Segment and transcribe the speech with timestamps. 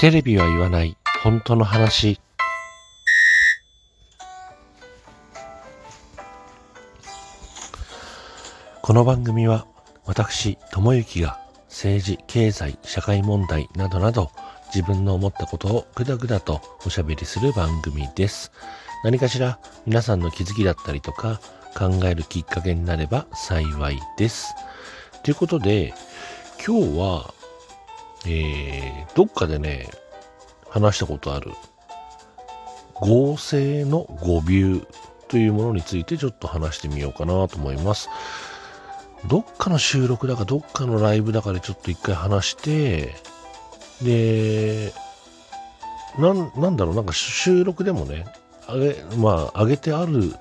[0.00, 0.96] テレビは言わない。
[1.22, 2.18] 本当の話。
[8.80, 9.66] この番組は
[10.06, 14.30] 私智之が政治経済社会問題などなど
[14.74, 18.52] 自分の思ったことをぐだぐだとおしゃべりする番組です。
[19.04, 21.42] 何かしら皆さんの気づきだったりとか
[21.76, 24.54] 考えるきっかけになれば幸いです。
[25.24, 25.92] ということで
[26.66, 27.34] 今日は
[28.26, 29.88] えー、どっかでね、
[30.68, 31.52] 話したことある
[32.94, 34.42] 合成の語尾
[35.28, 38.08] というものについてちょっと話してみようかなと思います。
[39.26, 43.14] どっかの収録だかどっかのライブだかでちょっと一回話して、
[44.02, 44.92] で、
[46.18, 48.24] なん、なんだろう、なんか収録でもね、
[48.66, 50.34] あげ、まあ、上げてある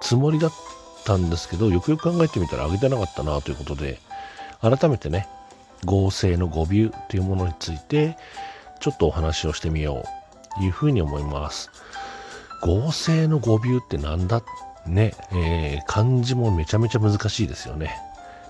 [0.00, 0.52] つもりだっ
[1.04, 3.98] たんですけど、よくよく考えてみたら上げてなかったなということで、
[4.60, 5.28] 改めてね、
[5.84, 6.66] 合成の語尾
[7.08, 8.16] というものについて
[8.80, 11.70] ちょっとお話をしてみようというふうに思います。
[12.62, 14.42] 合成の語尾ってなんだ
[14.86, 17.96] ね、えー、漢字もめちゃめちゃ難しいですよね。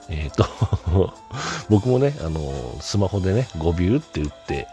[0.09, 1.15] えっ、ー、と
[1.69, 4.69] 僕もね、あの、スマホでね、語尾って打って、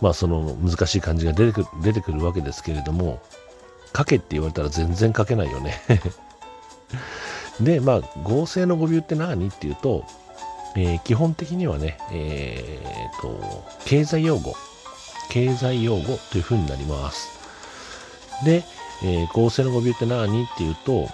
[0.00, 3.20] まあその難しい漢字が出てくる出てくるわけですけれども、
[3.96, 5.80] 書けって言われたら全然書けないよね
[7.60, 10.04] で、まあ合成の語尾って何っていうと、
[10.76, 14.54] えー、基本的にはね、えーと、経済用語、
[15.30, 17.28] 経済用語というふうになります。
[18.44, 18.64] で、
[19.02, 21.08] えー、合成の語尾って何っていうと、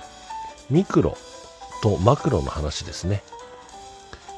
[0.68, 1.16] ミクロ
[1.82, 3.22] とマクロの話ですね。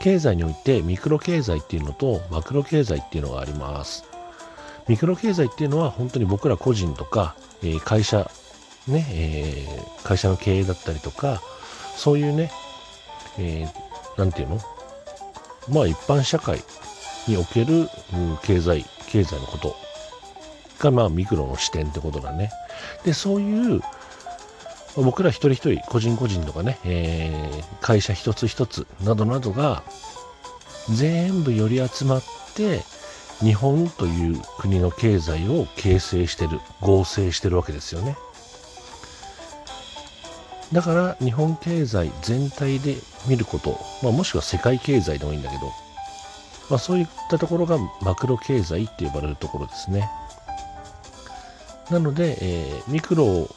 [0.01, 4.05] 経済においてミクロ経済っていうのとマクロ経済っていうのがあります。
[4.87, 8.31] ミクロ経済っていうのは本当に僕ら個人とか、えー、会社、
[8.87, 11.41] ね、えー、会社の経営だったりとか、
[11.97, 12.51] そういうね、
[13.39, 14.61] えー、ていうの？
[15.69, 16.63] まあ一般社会
[17.27, 17.89] における、
[18.43, 19.77] 経済、経済のこと
[20.79, 22.51] がまあミクロの視点ってことだね。
[23.05, 23.81] で、そういう
[24.97, 29.83] 僕ら一人一人、個人個人とかね、えー、会社一つ一つなどなどが
[30.91, 32.23] 全部寄り集まっ
[32.55, 32.83] て
[33.41, 38.17] 日本という国の経済を形成してる、合成してるわけですよね。
[40.75, 42.97] だから日本経済全体で
[43.29, 45.67] 見ること、まあ、もしくは世界経済でもいいんだけど、
[46.69, 50.11] まあ、そういったところがマクロ経済って呼ばれるところですね。
[51.93, 53.49] なので、えー、ミクロを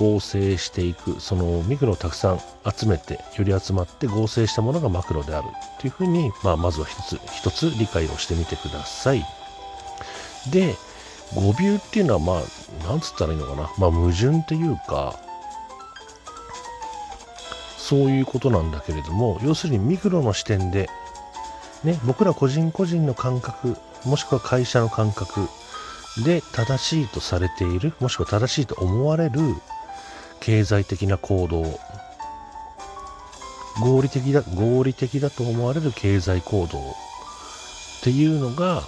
[0.00, 5.48] 合成していく、そのミクロをたくさん集めて、より集まって合成したものがマクロである
[5.80, 9.24] というふうに、まあ、まずは一つ、一つ理解をしてみてください。
[10.50, 10.74] で、
[11.36, 11.56] 語尾っ
[11.90, 13.70] ていうのは、まあ、なんつったらいいのかな。
[13.78, 15.20] まあ、矛盾っていうか、
[17.84, 20.88] そういうことなんだけれども要するにミクロの視点で、
[21.84, 25.48] ね、僕ら個人個人の感覚もしくは会社の感覚
[26.24, 29.38] で正しいとされているもしくは正しいと思われる
[30.40, 31.78] 経済的な行動
[33.82, 36.82] 合理的だ合理的だと思われる経済行動っ
[38.02, 38.82] ていうのが、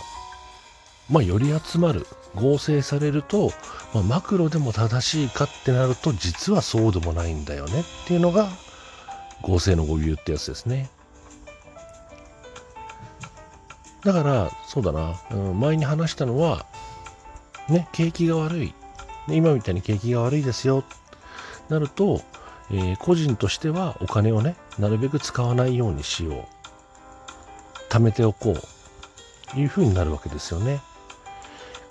[1.10, 3.50] まあ、より集まる合成されると、
[3.92, 8.48] まあ、マクロでも正しいかってなると実はそうでもないんだよねっていうのが
[9.42, 10.90] 合成の語尾ってやつですね。
[14.04, 16.66] だから、そうだな、うん、前に話したのは、
[17.68, 18.74] ね、景気が悪い。
[19.28, 20.84] 今みたいに景気が悪いですよ。
[21.68, 22.20] なると、
[22.70, 26.44] えー、個人としてはお金をね、なるべく使わないようにしよう。
[27.92, 28.76] 貯めておこう。
[29.54, 30.80] いうふうになるわけですよね。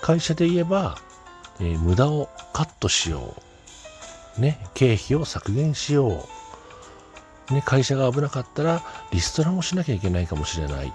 [0.02, 0.98] 会社で言えば、
[1.60, 3.36] えー、無駄をカットしよ
[4.38, 4.42] う。
[4.42, 6.24] ね、経費を削減しよう。
[7.52, 10.92] ね、会社が危なかったらリストラもしなきゃいけないかもしれない。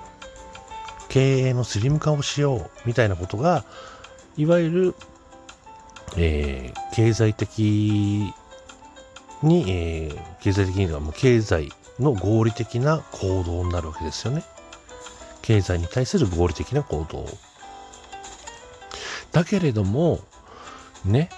[1.08, 3.64] 経営のスリム化をしようみたいなことが、
[4.36, 4.94] いわゆる、
[6.16, 8.32] えー、経済的
[9.42, 14.44] に、えー、経済的にはもう経済の合理的な行動になるわけですよね。
[15.42, 17.26] 経済に対する合理的な行動。
[19.32, 20.20] だけれども、
[21.04, 21.30] ね、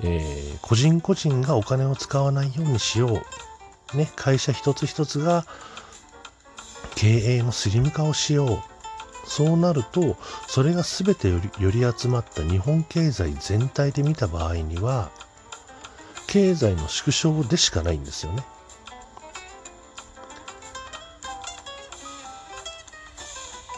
[0.00, 3.22] えー、個人個人がお金を使わないようにしよう
[3.96, 5.46] ね、会社一つ一つが
[6.94, 8.58] 経営のスリム化をしよう。
[9.24, 10.16] そうなると、
[10.48, 15.10] それが全てよりより集まった日本経済全体で見た場合には、
[16.26, 18.42] 経済の縮小でしかないんですよね。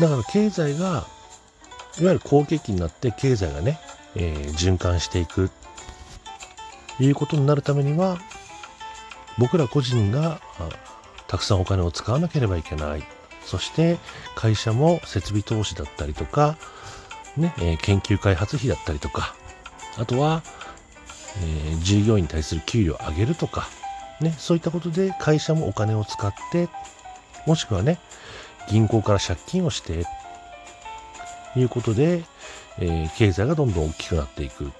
[0.00, 1.06] だから経済が、
[2.00, 3.78] いわゆる好景気になって経済がね、
[4.16, 5.50] えー、循環していく、
[6.98, 8.18] いうことになるためには、
[9.38, 10.40] 僕ら個人が
[11.26, 13.04] たくさんお金を使わなければいけない。
[13.44, 13.98] そして
[14.34, 16.56] 会社も設備投資だったりとか、
[17.36, 19.34] ね、え、研究開発費だったりとか、
[19.98, 20.42] あとは、
[21.42, 23.68] え、従業員に対する給料を上げるとか、
[24.20, 26.68] ね、そういったことで会社もお金を使って、
[27.46, 27.98] もしくはね、
[28.70, 30.06] 銀行から借金をして、
[31.56, 32.24] いうことで、
[32.78, 34.72] え、経済がどんどん大きくなっていく。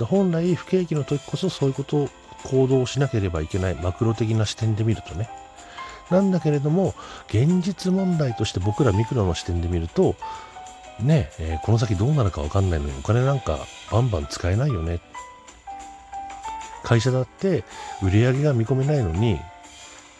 [0.00, 2.08] 本来不景気の時こそそういうことを
[2.44, 5.28] 行動しなければいけないマクロ的な視点で見るとね。
[6.10, 6.94] なんだけれども、
[7.28, 10.16] 現実問題として僕らミクロの視点で見ると、
[11.00, 13.58] ねえー、この先どうなるかわかんないのにお金なんか
[13.90, 15.00] バンバン使えないよね。
[16.82, 17.64] 会社だって
[18.02, 19.40] 売り上げが見込めないのに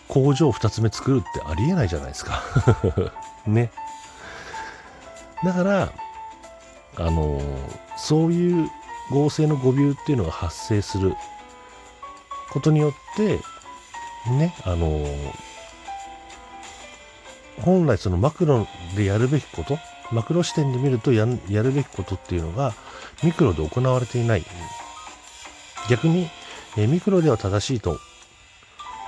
[0.08, 2.42] 工場2つ目作るってありえないじゃないですか
[3.46, 3.70] ね。
[5.44, 5.92] だから、
[6.96, 7.44] あのー、
[7.96, 8.70] そういう
[9.10, 11.14] 合成の誤謬っていうのが発生する
[12.54, 13.40] ことによって、
[14.30, 15.04] ね、あの、
[17.60, 18.66] 本来そのマクロ
[18.96, 19.76] でやるべきこと、
[20.12, 22.74] マクロ視点で見るとやるべきことっていうのが
[23.24, 24.44] ミクロで行われていない。
[25.90, 26.30] 逆に、
[26.76, 27.98] えミクロでは正しいと、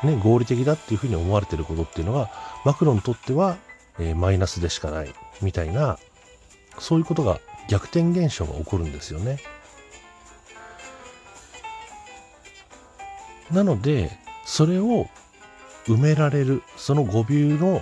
[0.02, 2.30] ね、合理的だっていうふうに思われてることっていうのが、
[2.64, 3.56] マクロにとっては、
[4.00, 5.98] えマイナスでしかない、みたいな、
[6.78, 9.38] そういうことが逆転現象が起こるんですよね。
[13.50, 14.10] なので、
[14.44, 15.08] それを
[15.86, 17.80] 埋められる、その語尾のを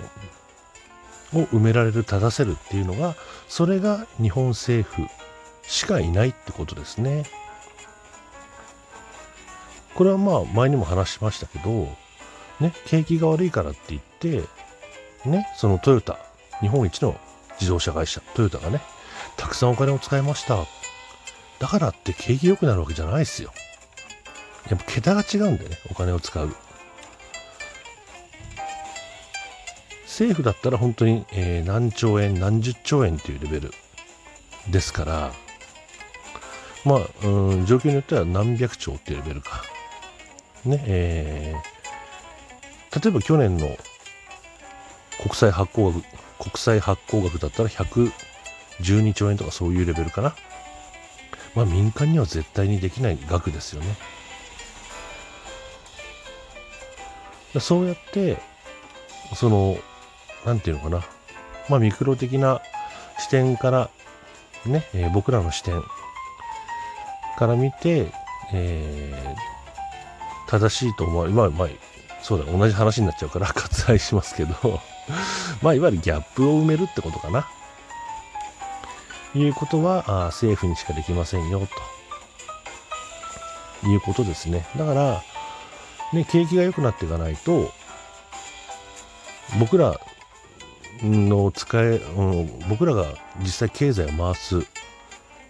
[1.47, 3.15] 埋められる、正せるっていうのが、
[3.47, 5.07] それが日本政府
[5.63, 7.23] しかいないってことですね。
[9.95, 11.87] これはまあ前にも話しましたけど、
[12.59, 14.43] ね、景気が悪いからって言って、
[15.27, 16.19] ね、そのトヨタ、
[16.61, 17.15] 日本一の
[17.59, 18.81] 自動車会社、トヨタがね、
[19.37, 20.57] たくさんお金を使いました。
[21.59, 23.51] だからって景気良くなるわけじゃないですよ。
[24.69, 26.55] やっぱ桁が違うんでね、お金を使う。
[30.05, 33.71] 政府だったら本当に、えー、何兆円、何十兆円というレベル
[34.69, 35.31] ですから、
[36.85, 39.63] まあ、うん、状況によっては何百兆っていうレベルか。
[40.63, 43.75] ね、えー、例えば去年の
[45.21, 46.03] 国際発行額、
[46.39, 50.35] 国際発行額だったら112兆円とかそういうレベルかな。
[51.55, 53.97] まあ民間には絶対にできない額ですよね。
[57.59, 58.37] そうやって、
[59.35, 59.77] その、
[60.45, 61.03] なんていうのかな、
[61.69, 62.61] まあ、ミクロ的な
[63.17, 63.89] 視点から、
[64.65, 65.81] ね、えー、僕らの視点
[67.37, 68.11] から見て、
[68.53, 71.69] えー、正しいと思う、まあ、まあ、
[72.21, 74.55] そうだ、同じ話になっちゃうから割愛しますけど
[75.61, 77.47] まあ、いわゆるギャップを埋めるってことかな。
[79.35, 81.67] いうことは、あ政府にしかできませんよ、
[83.83, 84.65] ということですね。
[84.77, 85.23] だから、
[86.13, 87.71] ね、景気が良くなっていかないと、
[89.59, 89.99] 僕ら
[91.03, 93.05] の使え、うん、僕らが
[93.39, 94.59] 実際経済を回す、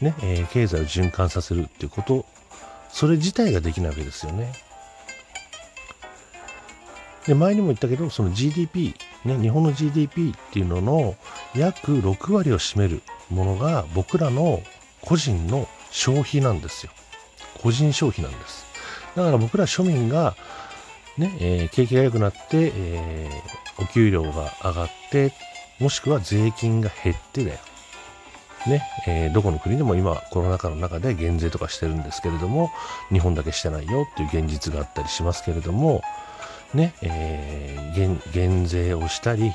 [0.02, 2.26] ね、えー、経済を循環させるっていうこと、
[2.90, 4.54] それ自体ができないわけですよね。
[7.28, 11.16] で、前にも言ったけど、その GDP、ね、日本の GDP っていうのの
[11.56, 14.62] 約6割を占めるものが僕らの
[15.02, 16.92] 個人の消費なんですよ。
[17.62, 18.65] 個人消費なんです。
[19.16, 20.36] だから僕ら庶民が、
[21.18, 25.32] ね、えー、景気が良くなって、えー、お給料が上がって、
[25.80, 27.60] もしくは税金が減ってだよ。
[28.68, 32.72] ね、えー、どこの国でも今コロナ禍の中で減税とかしてるんですけれども、
[33.12, 36.02] 日本だけしてないよっていう現実があったりしますけれども、
[36.74, 39.54] ね、えー、減減税をしたり、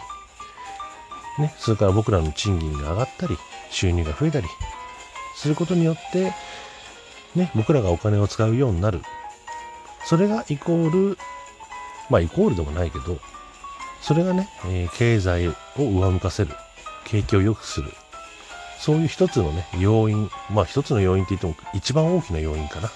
[1.38, 3.36] ね、それから僕らの賃金が上がったり、
[3.70, 4.46] 収入が増えたり
[5.36, 6.32] することによって、
[7.34, 9.02] ね、僕らがお金を使うようになる
[10.04, 11.18] それがイコール、
[12.08, 13.18] まあイコールでもないけど、
[14.00, 16.50] それがね、えー、経済を上向かせる、
[17.04, 17.92] 景気を良くする、
[18.78, 22.90] そういう一つのね、要因、まあ一つの要因って言っても一番大きな要因かな、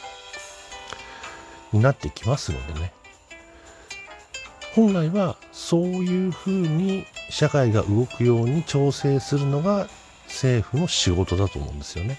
[1.72, 2.92] になってきますのでね。
[4.74, 9.88] 本来はそういうふうに社会が動くように調整するのが
[10.26, 12.18] 政府の仕事だと思うんですよね。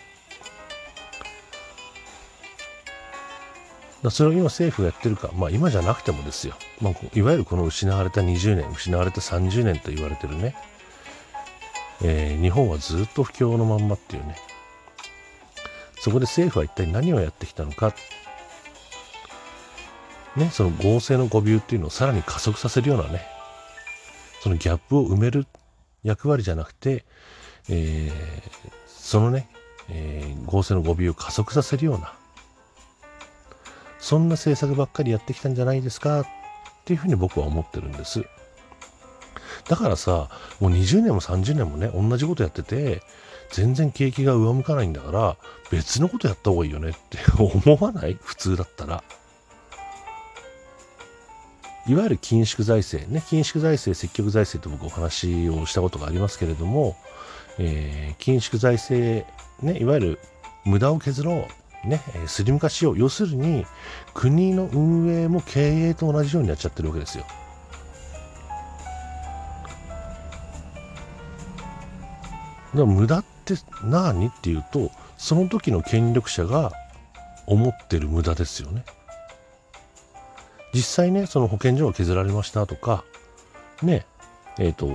[4.11, 6.55] それを今政府がやってるか、まあ今じゃなくてもですよ。
[6.81, 10.55] まあ、いわゆるこの失われた20年、失われた30年と言われてるね。
[12.03, 14.35] えー、日本はずっと不況のまんまっていうね。
[15.99, 17.93] そこで政府は一体何をやってきたのか。
[20.35, 23.21] ね、その合成の誤謬っていうのをさらに加速させるようなね、
[24.41, 25.47] そのギャップを埋める
[26.03, 27.05] 役割じゃなくて、
[27.69, 28.41] えー、
[28.85, 29.47] そのね、
[29.89, 32.13] えー、合成の誤謬を加速させるような、
[34.05, 36.19] そんな政策ばっかりやってきたんじゃないですか？
[36.21, 36.25] っ
[36.85, 38.23] ていうふうに僕は思ってるんです。
[39.67, 43.01] だからさ、もう20年も30年もね、同じことやってて、
[43.51, 45.37] 全然景気が上向かないんだから
[45.71, 48.15] 別のことやった方がいいよねって 思わない？
[48.21, 49.03] 普通だったら。
[51.87, 56.95] いわゆる緊縮財政ね、緊縮財政、積極財政と僕お話をしたことがありますけれども、
[57.57, 59.25] えー、緊縮財政、
[59.63, 60.19] ね、いわゆる
[60.63, 61.47] 無駄を削ろう、
[61.85, 62.97] ね、スリム化しよう。
[62.97, 63.65] 要するに、
[64.13, 67.25] 国の運営も経営と同じようになっちゃってるわけですよ。
[72.73, 74.27] だから無駄って何？
[74.27, 76.71] っていうと、その時の権力者が
[77.47, 78.83] 思ってる無駄ですよね。
[80.73, 83.05] 実際ね、その保健所が削られましたとか、
[83.81, 84.05] ね、
[84.59, 84.89] えっ、ー、と、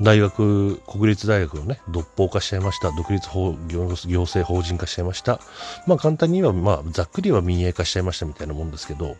[0.00, 2.90] 大学、国立大学をね、独法化しちゃいました。
[2.92, 5.38] 独立法行政法人化しちゃいました。
[5.86, 9.16] まあ簡単に言えば、まあざっくりは民営化しちゃいましたみたいなもんですけど、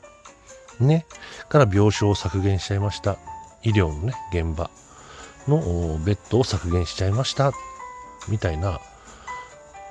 [0.80, 1.06] ね、
[1.48, 3.16] から病床を削減しちゃいました。
[3.62, 4.70] 医療のね、現場
[5.46, 5.58] の
[6.04, 7.52] ベッドを削減しちゃいました。
[8.28, 8.80] みたいな、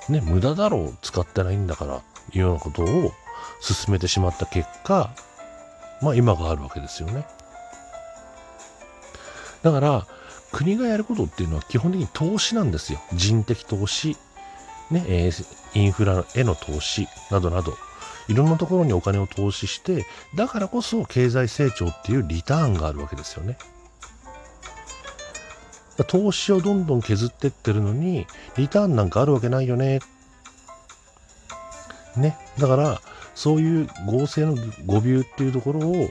[0.10, 2.02] ね、無駄だろう、使ってないんだから、
[2.34, 3.14] いうようなことを
[3.62, 5.12] 進めてしまった結果、
[6.02, 7.26] まあ今があるわけですよね。
[9.62, 10.08] だから、
[10.52, 13.00] 国がやることっていうのは基本的に投資なんですよ。
[13.14, 14.18] 人的投資、
[14.90, 17.78] ね、えー、インフラへの投資などなど、
[18.28, 20.06] いろんなところにお金を投資して、
[20.36, 23.58] だからこそ経済成長っていうリターンがあるわけですよね。
[26.08, 28.28] 投資をどんどん削ってってるのに、
[28.58, 30.00] リターンなんかあるわけないよね。
[32.16, 32.38] ね。
[32.58, 33.02] だから、
[33.36, 34.56] そういう合成の
[34.86, 36.10] 誤謬っていうところを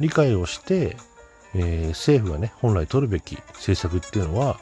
[0.00, 0.96] 理解をして、
[1.58, 4.58] えー、政府がね、本来取るべき政策っていうのは、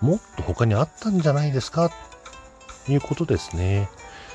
[0.00, 1.90] もっと他にあったんじゃないですか、
[2.86, 3.88] ということですね。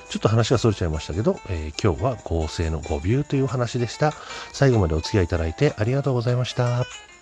[0.09, 4.13] ちょっと話が逸れちゃいましたけど、えー、今日は合成の誤謬という話でした。
[4.53, 7.14] 最後までお付き合いいただいてありがとうございました。